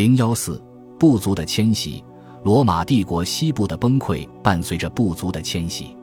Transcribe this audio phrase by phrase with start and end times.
[0.00, 0.58] 零幺四
[0.98, 2.02] 部族的迁徙，
[2.42, 5.94] 罗马帝国西部的崩溃伴随着部族的迁徙。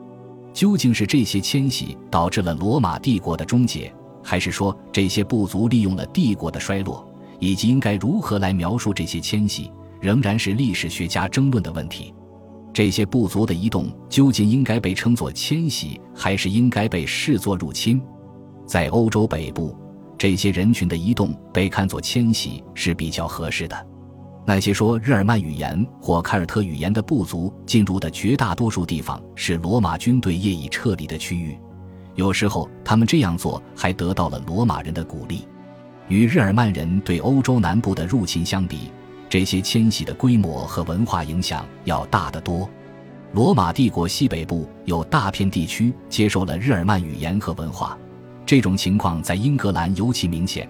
[0.52, 3.92] 究竟是这些迁徙导致了罗马帝国的终结，
[4.22, 7.04] 还是说这些部族利用了帝国的衰落？
[7.40, 9.68] 以及应该如何来描述这些迁徙，
[10.00, 12.14] 仍然是历史学家争论的问题。
[12.72, 18.00] 这些部族的移动究竟应该被称作迁徙，还是应该被视作入侵？
[18.64, 19.76] 在欧洲北部，
[20.16, 23.87] 这些人群的移动被看作迁徙是比较合适的。
[24.48, 31.54] 那些说日耳曼语言或凯尔特语言的部族进入的绝大多数地方是罗马军队业已撤离的区域，
[32.14, 35.46] 有时候他们这样做还得到了罗马人的鼓励。
[36.08, 38.90] 与日耳曼人对欧洲南部的入侵相比，
[39.28, 42.66] 这些迁徙的规模和文化影响要大得多。
[43.34, 47.98] 罗马帝国西北部有大片地区接受了日耳曼语言和文化，
[48.46, 50.66] 这种情况在英格兰尤其明显。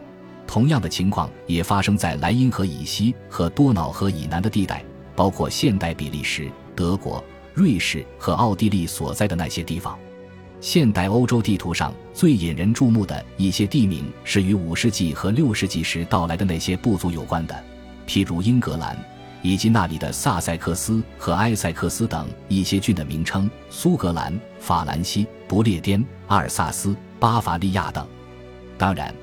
[0.48, 4.82] 同样的情况也发生在莱茵河以西和多瑙河以南的地带，
[5.14, 9.96] 包括现代比利时、德国、瑞士和奥地利所在的那些地方。
[10.58, 17.54] 现代欧洲地图上最引人注目的一些地名是与五世纪和六世纪时到来的那些部族有关的，
[18.06, 18.98] 譬如英格兰
[19.42, 28.04] 以及那里的萨塞克斯和埃塞克斯等一些郡的名称，苏格兰、法兰西、不列颠、阿尔萨斯、巴伐利亚等。
[28.78, 29.14] 当然，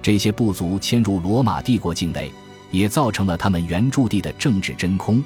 [0.00, 2.30] 这些部族迁入罗马帝国境内，
[2.70, 5.22] 也造成了他们原住地的政治真空。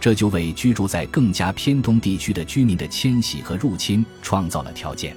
[0.00, 5.16] 这就为居住在更加偏东地区的居民的迁徙和入侵创造了条件，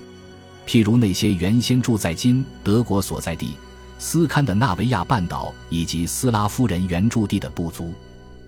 [0.66, 3.56] 譬如那些原先住在今德国所在地
[4.00, 7.94] 斯堪的纳维亚半岛以及斯拉夫人原住地的部族。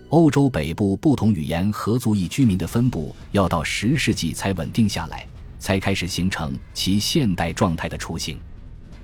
[0.10, 5.28] 欧洲北部不同语言和族裔居民的分布要到十世纪才稳定下来，
[5.60, 8.40] 才开始形成其现代状态的雏形。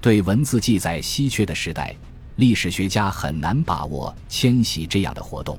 [0.06, 1.92] 对文字记载稀缺的时代，
[2.36, 5.58] 历史学家很难把握迁徙这样的活动。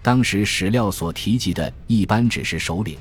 [0.00, 2.96] 当时史料所提及的，一般只是首领，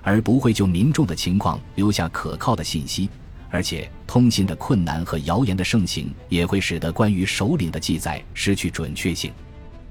[0.00, 3.06] 而不会就民众的情况留下可靠的信息。
[3.50, 9.30] 而且，通信的困难和谣言的盛行，也会使得关于首领的记载失去准确性。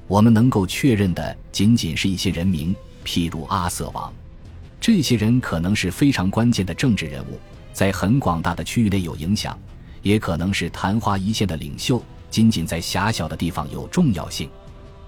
[0.07, 4.11] 我们能够确认的，仅仅是一些人名，譬如阿瑟王。
[4.81, 7.39] 这些人可能是非常关键的政治人物，
[7.71, 9.55] 在很广大的区域内有影响；
[10.03, 11.99] 也可能是昙花一现的领袖，
[12.29, 14.47] 仅仅在狭小的地方有重要性。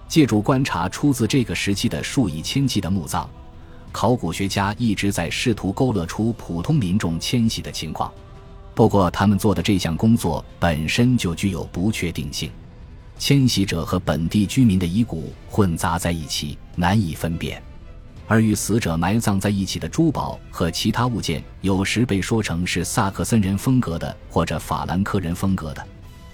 [0.07, 3.27] 借助观察出自这个时期的数以千计的墓葬，
[3.91, 8.11] 考古学家一直在试图勾勒出普通民众迁徙的情况。
[8.73, 12.51] 不过，他们做的这项工作本身就具有不确定性。
[13.17, 17.57] 迁徙者和本地居民的遗骨混杂在一起，难以分辨；
[18.27, 25.85] 而与死者埋葬在一起的珠宝和其他物件，有时被说成是萨克森人风格的或者法兰克人风格的，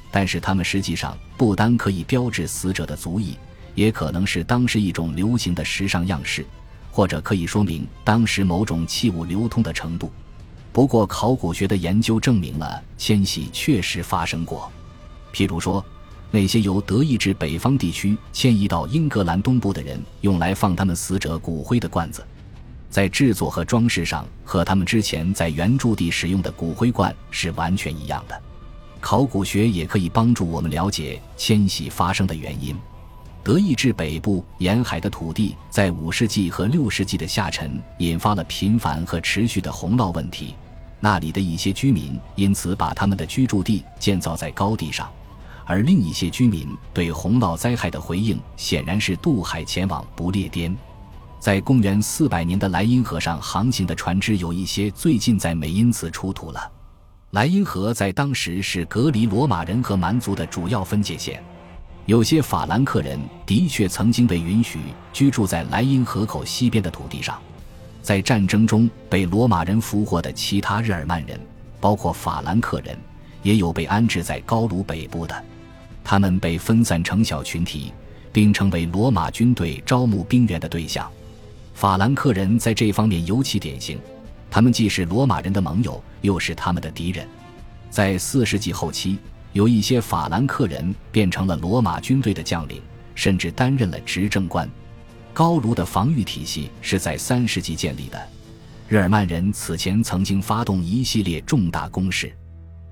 [0.10, 3.36] 但是他们实际上不单可以标志死者的族裔。
[3.74, 6.46] 也可能是当时一种流行的时尚样式，
[6.92, 10.12] 或者可以说明当时某种器物流通的程度。
[10.74, 14.70] 不过，考古学的研究证明了迁徙确实发生过。
[15.34, 15.84] 譬如说，
[16.34, 22.26] 那些由德意志北方地区迁移到英格兰东部的人，用来放他们死者骨灰的罐子，
[22.90, 28.42] 在制作和装饰上和他们之前在原住地使用的骨灰罐是完全一样的。
[29.02, 32.76] 考古学也可以帮助我们了解迁徙发生的原因。
[33.44, 40.56] 德意志北部沿海的土地在五世纪和六世纪的下沉，引发了频繁和持续的洪涝问题。
[41.00, 45.10] 那里的一些居民因此把他们的居住地建造在高地上，
[45.72, 50.76] 而另一些居民对洪涝灾害的回应显然是渡海前往不列颠。
[51.40, 56.70] 在公元四百年的莱茵河上航行的船只有一些最近在美因茨出土了。
[57.30, 61.42] 莱茵河在当时是隔离罗马人和蛮族的主要分界线。
[62.06, 64.78] 有些法兰克人的确曾经被允许
[65.14, 67.42] 居住在莱茵河口西边的土地上，
[68.02, 71.40] 在战争中被罗马人俘获的其他日耳曼人，
[71.80, 72.98] 包括法兰克人，
[73.42, 75.46] 也有被安置在高卢北部的。
[76.04, 77.92] 他们被分散成小群体，
[78.32, 81.10] 并成为罗马军队招募兵员的对象。
[81.74, 84.00] 法兰克人在这方面尤其典型，
[84.50, 87.28] 他们既是罗马人的盟友，又是他们的敌人。
[87.90, 89.18] 在四世纪后期。
[89.54, 92.82] 有一些法兰克人变成了罗马军队的将领，
[93.16, 94.66] 甚至担任了执政官。
[95.34, 98.30] 高卢的防御体系是在三世纪建立的，
[98.88, 102.34] 日耳曼人此前曾经发动一系列重大攻势。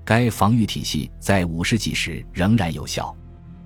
[0.04, 3.14] 该防御体系在五世纪时仍然有效。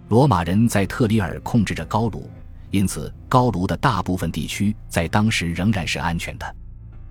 [0.09, 2.31] 罗马人在特里尔控制着高卢，
[2.71, 6.57] 因此高卢的大部分地区在当时仍然是安全的。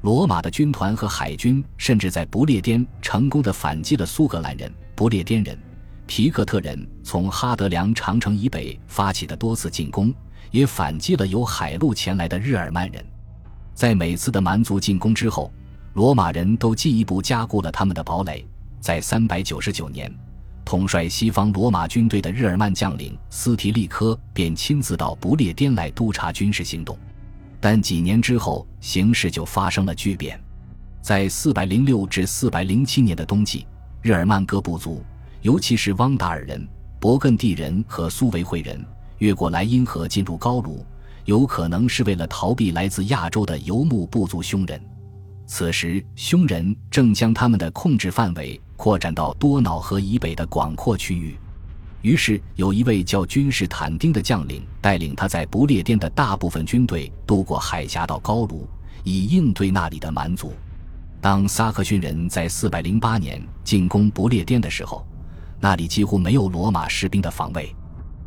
[0.01, 5.57] 罗马的军团和海军甚至在不列颠成功的反击了苏格兰人、不列颠人。
[6.05, 10.13] 皮克特人从哈德良长城以北发起的多次进攻，
[10.51, 13.03] 也反击了由海路前来的日耳曼人。
[13.73, 15.51] 在每次的蛮族进攻之后，
[15.93, 18.45] 罗马人都进一步加固了他们的堡垒。
[18.83, 20.13] 在399年，
[20.65, 26.99] 统帅西方罗马军队的日耳曼将领斯提利科便亲自到不列颠来督察军事行动。
[27.61, 30.37] 但几年之后，形势就发生了巨变。
[31.01, 33.65] 在406至407年的冬季，
[34.01, 35.01] 日耳曼各部族，
[35.43, 36.67] 尤其是汪达尔人、
[36.99, 38.85] 勃艮第人和苏维会人，
[39.19, 40.85] 越过莱茵河进入高卢。
[41.23, 44.77] 有可能是为了逃避来自亚洲的游牧部族匈人。
[45.45, 51.37] 此时，匈人正将他们的控制范围扩展到多瑙河以北的广阔区域。
[52.01, 58.67] 于是，有一位叫君士坦丁的将领带领他在不列颠的大部分军队渡过海峡到高卢，
[59.03, 60.53] 以应对那里的蛮族。
[61.21, 65.05] 当萨克逊人在408年进攻不列颠的时候，
[65.59, 67.73] 那里几乎没有罗马士兵的防卫。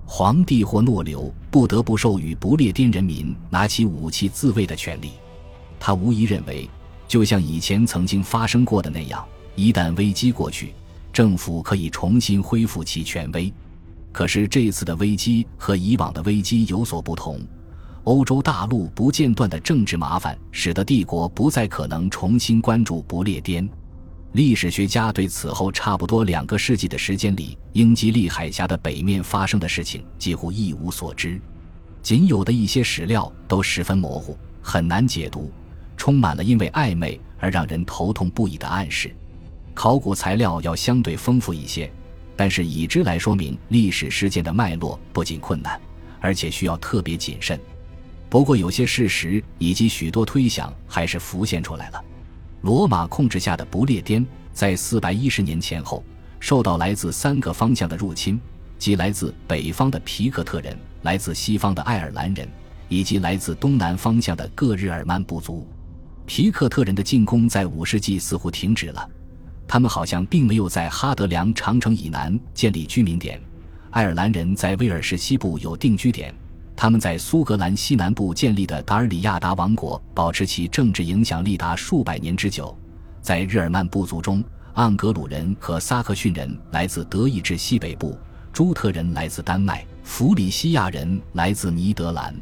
[0.07, 5.11] 皇帝或诺留不得不授予不列颠人民拿起武器自卫的权利。
[5.79, 6.71] 他无疑认为，
[7.09, 9.25] 就像以前曾经发生过的那样，
[9.55, 10.75] 一旦危机过去，
[11.13, 13.53] 政府可以重新恢复其权威。
[14.13, 17.41] 可是这次的危机和以往的危机有所不同。
[18.05, 23.69] 欧洲大陆不间断的政治麻烦，使得帝国不再可能重新关注不列颠。
[24.33, 31.41] 历史学家对此后差不多两个世纪的时间里英吉利海峡的北面发生的事情几乎一无所知，
[32.03, 35.51] 仅有的一些史料都十分模糊，很难解读，
[36.07, 39.13] 充满了因为暧昧而让人头痛不已的暗示。
[39.75, 41.91] 考古材料要相对丰富一些，
[42.37, 45.81] 但是已知来说明历史事件的脉络不仅困难，
[46.21, 47.59] 而且需要特别谨慎。
[48.31, 52.01] 不过有些事实以及许多推想还是浮现出来了。
[52.63, 56.05] 罗马控制下的不列颠，在四百一十年前后，
[56.39, 58.41] 受到来自三个方向的入侵，
[58.79, 62.49] 即来自北方的皮克特人、来自西方的爱尔兰人，
[62.89, 65.67] 以及来自东南方向的各日耳曼部族。
[66.27, 69.09] 皮克特人的进攻在五世纪似乎停止了，
[69.67, 73.41] 他们好像并没有在哈德良长城以南建立居民点。
[73.91, 76.35] 爱尔兰人在威尔士西部有定居点。
[76.75, 82.77] 他们在苏格兰西南部建立的达尔里亚达王国保持其政治影响力达数百年之久。
[83.23, 84.45] 在日耳曼部族中，
[84.75, 88.19] 盎格鲁人和萨克逊人来自德意志西北部，
[88.53, 92.35] 朱特人来自丹麦，弗里西亚人来自尼德兰。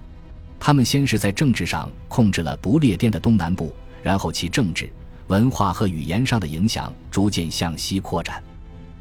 [0.66, 3.70] 他们先是在政治上控制了不列颠的东南部，
[4.02, 4.90] 然后其政治、
[5.26, 8.42] 文化和语言上的影响逐渐向西扩展。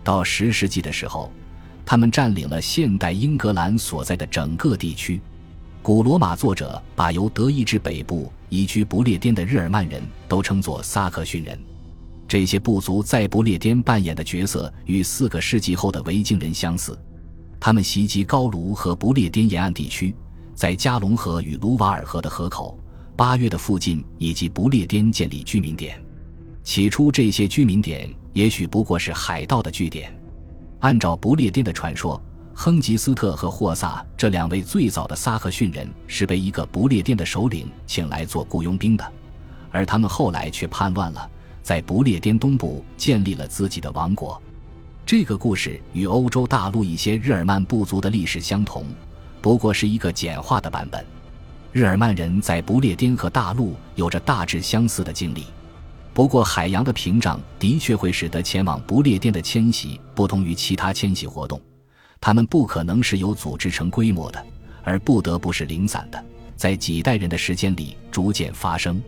[0.03, 1.31] 到十世纪的时候。
[1.85, 5.21] 他们占领了现代英格兰所在的整个地区。
[5.81, 11.59] 古罗马作者把由德意志北部移居不列颠的日耳曼人都称作萨克逊人。
[12.25, 16.97] 这些部族在不列颠扮演的角色与四个世纪后的维京人相似。
[17.59, 20.15] 他们袭击高卢和不列颠沿岸地区，
[20.55, 22.77] 在加龙河与卢瓦尔河的河口、
[23.15, 26.01] 巴约的附近以及不列颠建立居民点。
[26.63, 30.13] 起初，这些居民点也许不过是海盗的据点。
[30.79, 32.21] 按照不列颠的传说，
[32.53, 39.13] 亨吉斯特和霍萨这两位最早的萨克逊人是被一个不列颠的首领请来做雇佣兵的，
[39.71, 41.29] 而他们后来却叛乱了，
[41.61, 44.41] 在不列颠东部建立了自己的王国。
[45.05, 48.85] 这个故事与欧洲大陆一些日耳曼部族的历史相同，
[49.43, 51.05] 不过是一个简化的版本。
[51.73, 55.47] 日耳曼人在不列颠和大陆有着大致相似的经历。
[56.13, 61.59] 不过，海洋的屏障的确会使得前往不列颠的迁徙不同于其他迁徙活动，
[62.21, 64.41] 他们不可能是有组织成规模的，
[64.81, 66.23] 而不得不是零散的，
[66.55, 69.03] 在几代人的时间里逐渐发生。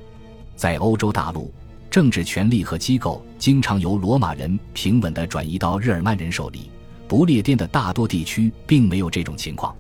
[0.58, 1.54] 在欧洲大陆，
[1.90, 6.70] 政治权力和机构经常由罗马人平稳地转移到日耳曼人手里，
[7.08, 9.74] 不列颠的大多地区并没有这种情况。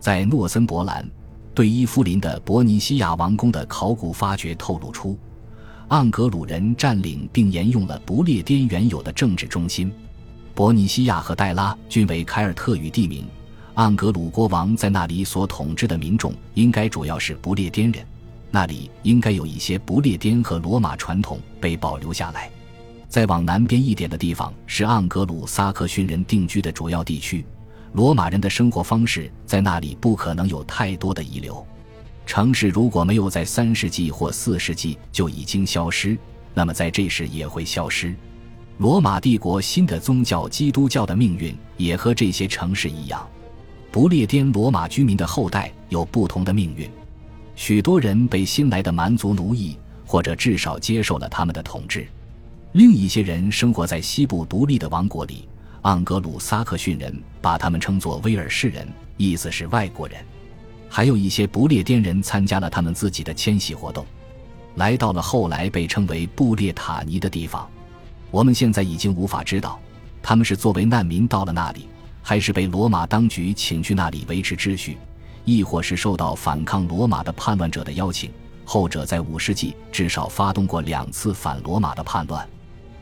[0.00, 1.08] 在诺森伯兰
[1.54, 5.18] 对伊夫林的伯尼西亚王宫的考古发掘透露出。
[5.88, 9.90] 盎格鲁人占领并沿用了不列颠原有的政治中心，
[10.54, 13.26] 伯尼西亚和戴拉均为凯尔特语地名。
[13.76, 18.04] 盎格鲁国王在那里所统治的民众应该主要是不列颠人，
[18.50, 22.50] 那里应该有一些不列颠和罗马传统被保留下来。
[23.08, 27.46] 再往南边一点的地方是盎格鲁撒克逊人定居的主要地区，
[27.98, 31.66] 罗马人的生活方式在那里不可能有太多的遗留。
[32.24, 36.16] 城市如果没有在三世纪或四世纪就已经消失，
[36.54, 38.14] 那么在这时也会消失。
[38.76, 43.28] 罗马帝国新的宗教基督教的命运也和这些城市一样。
[43.90, 46.88] 不列颠罗马居民的后代有不同的命运，
[47.56, 49.76] 许多人被新来的蛮族奴役，
[50.06, 52.06] 或者至少接受了他们的统治。
[52.70, 55.48] 另一些人生活在西部独立的王国里。
[55.88, 60.22] 盎格鲁撒克逊人把他们称作威尔士人，意思是外国人。
[60.86, 64.04] 还有一些不列颠人参加了他们自己的迁徙活动，
[64.74, 67.66] 来到了后来被称为布列塔尼的地方。
[68.30, 69.80] 我们现在已经无法知道，
[70.22, 71.88] 他们是作为难民到了那里，
[72.22, 74.98] 还是被罗马当局请去那里维持秩序，
[75.46, 78.30] 亦或是受到反抗罗马的叛乱者的邀请。
[78.62, 82.46] 后者在五世纪至少发动过两次反罗马的叛乱。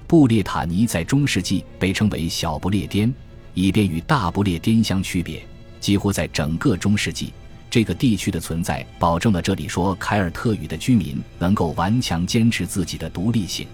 [0.07, 3.13] 布列塔尼在中世纪被称为小不列颠，
[3.55, 5.43] 以便与大不列颠相区别。
[5.81, 7.33] 几乎在整个中世纪。
[7.69, 13.67] 这个地区的存在保证了这里说凯尔特语的居民能够顽强坚持自己的独立性，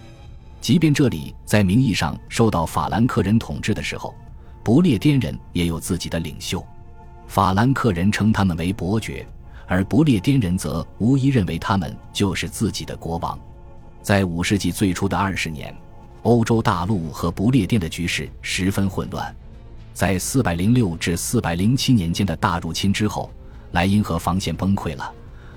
[0.60, 4.14] 即便这里在名义上受到法兰克人统治的时候，
[4.64, 6.66] 不列颠人也有自己的领袖。
[7.28, 9.24] 法兰克人称他们为伯爵，
[9.66, 13.38] 而不列颠人则无疑认为他们就是自己的国王。
[14.00, 15.72] 在五世纪最初的二十年，
[16.22, 19.34] 欧洲大陆和不列颠的局势十分混乱。
[19.94, 23.30] 在四百零六至四百零七年间的大入侵之后。
[23.72, 25.10] 莱茵河防线崩溃了，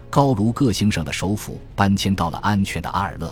[0.10, 3.30] 高卢各行省的首府搬迁到了安全的阿尔勒，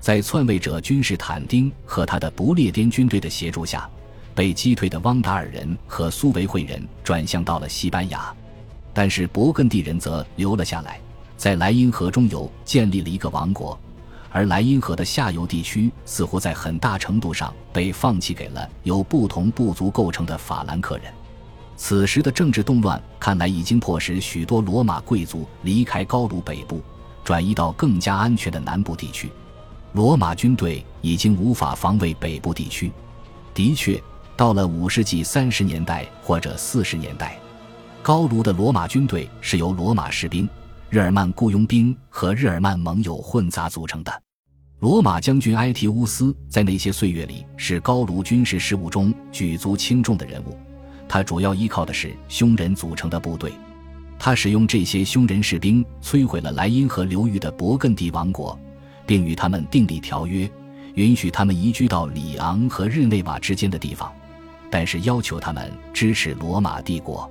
[0.00, 3.86] 在篡位者君士坦丁和他的不列颠军队的协助下，
[4.34, 8.34] 被击退的汪达尔人和苏维会人转向到了西班牙，
[8.94, 10.98] 但是勃艮第人则留了下来，
[11.36, 13.78] 在莱茵河中游建立了一个王国，
[14.36, 21.06] 而莱茵河的下游地区似乎在很大程度上被放弃给了由不同部族构成的法兰克人。
[21.74, 26.82] 此时的政治动乱看来已经迫使许多罗马贵族离开高卢北部，
[27.24, 29.32] 转移到更加安全的南部地区。
[29.94, 32.92] 罗马军队已经无法防卫北部地区。
[33.54, 33.98] 的确，
[34.36, 37.38] 到了五世纪三十年代或者四十年代，
[38.02, 40.46] 高卢的罗马军队是由罗马士兵、
[40.90, 44.25] 日耳曼雇佣兵和日耳曼盟友混杂组成的。
[44.78, 50.54] 罗马将军埃提乌斯在那些岁月里是高卢军事事务中举足轻重的人物。
[51.08, 53.50] 他主要依靠的是匈人组成的部队，
[54.18, 58.58] 他使用这些匈人士兵摧毁了莱茵河流域的勃艮第王国，
[59.06, 60.50] 并与他们订立条约，
[60.92, 64.12] 允许他们移居到里昂和日内瓦之间的地方，
[64.70, 67.30] 但是要求他们支持罗马帝国。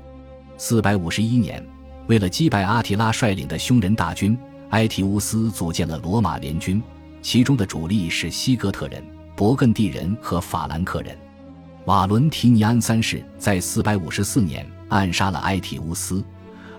[0.58, 1.64] 四百五十一年，
[2.08, 4.36] 为了击败阿提拉率领的匈人大军，
[4.72, 6.82] 埃提乌斯组建了罗马联军，
[7.26, 9.04] 其中的主力是西哥特人、
[9.36, 11.18] 勃艮第人和法兰克人。
[11.86, 16.24] 瓦伦提尼安三世在454年暗杀了埃提乌斯，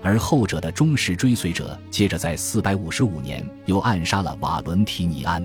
[0.04, 5.44] 而后者的忠实追随者接着在455年又暗杀了瓦伦提尼安。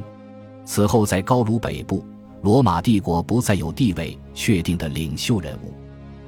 [0.66, 2.06] 此后，在高卢北部，
[2.44, 5.74] 罗马帝国不再有地位确定的领袖人物。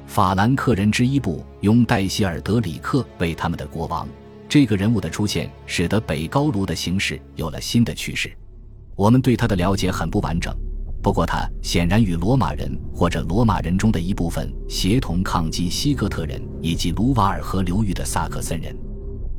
[0.08, 4.10] 法兰克人之一部拥戴希尔德里克为他们的国王。
[4.50, 8.36] 这个人物的出现，使得北高卢的形势有了新的趋势。
[8.96, 10.56] 我们对他的了解很不完整。
[11.02, 18.74] 不过，他显然与罗马人或者罗马人中的一部分协同抗击西哥特人以及卢瓦尔河流域的萨克森人。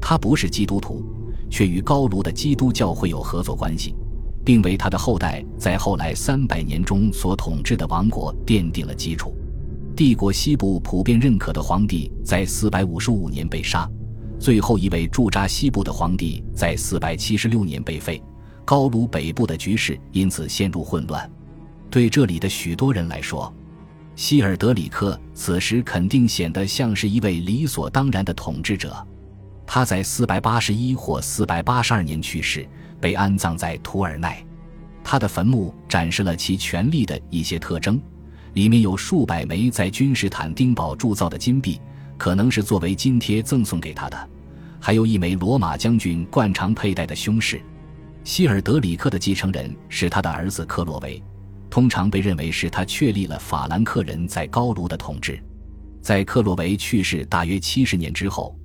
[0.00, 1.02] 他不是基督徒，
[1.48, 3.94] 却与高卢的基督教会有合作关系，
[4.44, 9.34] 并为他的后代在后来三百年中所统治的王国奠定了基础。
[9.96, 13.88] 帝国西部普遍认可的皇帝在四百五十五年被杀，
[14.38, 18.22] 最后一位驻扎西部的皇帝在四百七十六年被废，
[18.64, 21.30] 高卢北部的局势因此陷入混乱。
[21.90, 23.52] 对这里的许多人来说，
[24.16, 29.06] 希尔德里克此时肯定显得像是一位理所当然的统治者。
[29.66, 32.68] 他在481或482年去世，
[33.00, 34.44] 被安葬在图尔奈。
[35.02, 38.00] 他的坟墓展示了其权力的一些特征，
[38.54, 41.80] 里面有数百枚在君士坦丁堡铸造的金币，
[42.16, 44.16] 可能是作为津贴赠送给他的；
[44.80, 47.60] 还有一枚罗马将军惯常佩戴的胸饰。
[48.24, 51.22] 希尔德里克的继承人是他的儿子克洛维。
[51.68, 55.42] 通常被认为是他确立了法兰克人在高卢的统治。
[56.00, 58.56] 在克洛维去世大约七十年之后，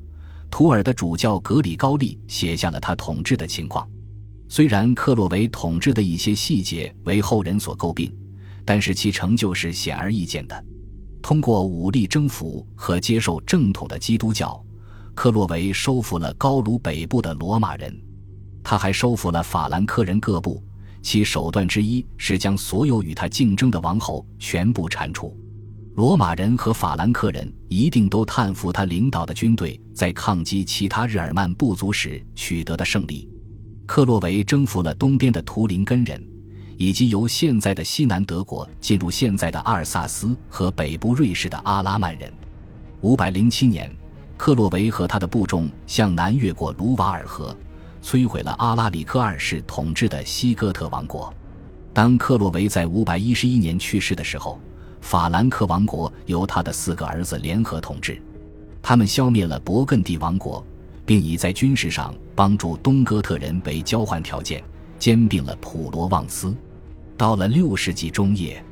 [0.49, 3.87] 图尔的主教格里高利写下了他统治的情况。
[4.47, 8.15] 虽然克洛维统治的一些细节为后人所诟病，
[8.63, 10.65] 但是其成就是显而易见的。
[11.21, 14.63] 通过武力征服和接受正统的基督教，
[15.15, 17.99] 克洛维收复了高卢北部的罗马人。
[18.69, 20.63] 他还收复了法兰克人各部。
[21.01, 25.35] 其手段之一是将所有与他竞争的王侯全部铲除。
[25.95, 33.27] 罗马人和法兰克人一定都叹服他领导的军队在抗击其他日耳曼部族时取得的胜利。
[33.87, 36.23] 克洛维征服了东边的图林根人，
[36.77, 42.31] 以及由现在的西南德国进入现在的阿尔萨斯和北部瑞士的阿拉曼人。
[43.01, 43.91] 五百零七年，
[44.37, 47.57] 克洛维和他的部众向南越过卢瓦尔河。
[48.01, 51.33] 摧毁了阿拉里克二世统治的西哥特王国。
[51.93, 54.59] 当克洛维在511年去世的时候，
[55.01, 58.21] 法兰克王国由他的四个儿子联合统治，
[58.81, 60.65] 他们消灭了勃艮第王国，
[61.05, 64.63] 并以在军事上帮助东哥特人为交换条件，
[64.97, 66.55] 兼并了普罗旺斯。
[67.17, 68.63] 到了六世纪中叶，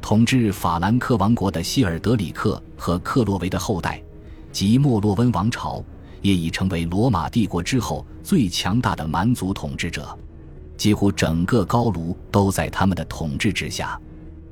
[0.00, 4.02] 统治法兰克王国的希尔德里克和克洛维的后代，
[4.50, 5.84] 即莫洛温王朝，
[6.22, 10.18] 也已成为罗马帝国之后最强大的蛮族统治者。
[10.78, 14.00] 几乎整个高卢都在他们的统治之下。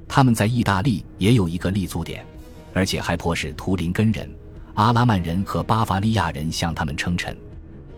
[0.07, 2.25] 他们在意大利也有一个立足点，
[2.75, 4.29] 而且还迫使图林根人、
[4.75, 7.37] 阿拉曼人和巴伐利亚人向他们称臣。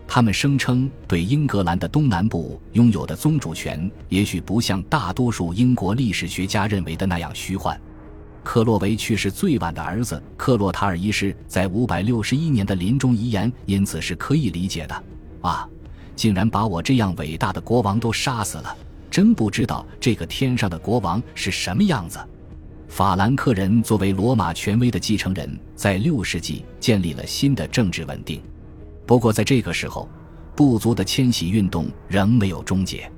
[0.07, 7.79] 他们声称对英格兰的东南部拥有的宗主权，也许不像大多数英国历史学家认为的那样虚幻。
[8.43, 15.03] 克洛维去世最晚的儿子克洛塔尔一世在五百六十一年的临终遗言，因此是可以理解的。
[15.41, 15.67] 啊，
[16.15, 18.75] 竟然把我这样伟大的国王都杀死了！
[19.09, 22.19] 真不知道这个天上的国王是什么样子。
[22.87, 28.41] 法兰克人作为罗马权威的继承人，在六世纪建立了新的政治稳定。
[29.05, 30.07] 不过，在这个时候，
[30.55, 33.11] 部族的迁徙运动仍没有终结。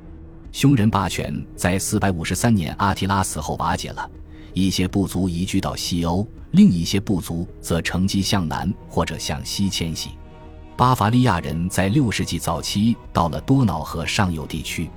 [0.52, 4.10] 匈人霸权在453年阿提拉死后瓦解了，
[4.56, 10.12] 一些部族移居到西欧，另一些部族则乘机向南或者向西迁徙。
[10.78, 14.90] 巴伐利亚人在六世纪早期到了多瑙河上游地区。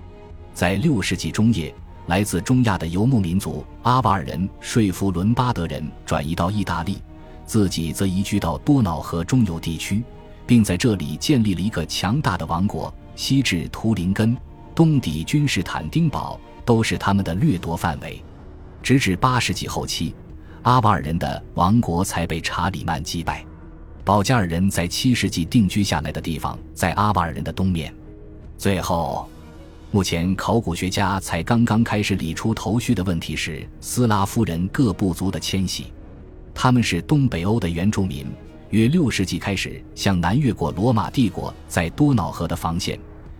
[0.54, 1.74] 在六世纪中叶，
[2.06, 6.98] 来自中亚的游牧民族阿瓦尔人说服伦巴德人转移到意大利，
[7.44, 10.04] 自己则移居到多瑙河中游地区，
[10.46, 12.94] 并在这里建立了一个强大的王国。
[13.16, 14.36] 西至图林根，
[14.72, 18.22] 东抵君士坦丁堡，都是他们的掠夺范围。
[18.88, 20.14] 直至八世纪后期，
[20.62, 23.44] 阿瓦尔人的王国才被查理曼击败。
[24.02, 27.94] 保加尔人在七世纪定居下来的地方在阿瓦尔人的东面。
[28.56, 29.28] 最后。
[29.90, 35.92] 目前，考古学家才刚刚开始理出头绪的问题是斯拉夫人各部族的迁徙。
[36.54, 38.26] 他们是东北欧的原住民，
[38.70, 42.98] 约六世纪开始向南越过罗马帝国在多瑙河的防线，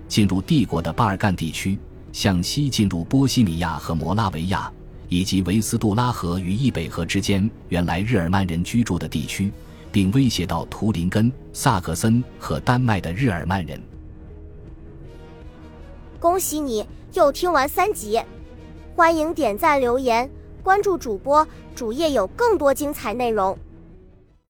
[0.08, 1.78] 进入帝国的巴尔干地区，
[2.12, 4.70] 向西进入波西米亚和摩拉维亚，
[5.08, 9.52] 以及维斯杜拉河与易北河之间原来日耳曼人居住的地区，
[9.90, 13.80] 并威胁到图林根、萨克森和丹麦的日耳曼人。
[16.20, 18.20] 恭喜你又听完三集，
[18.94, 20.28] 欢迎点赞、留言、
[20.62, 23.56] 关注主播，主页有更多精彩内容。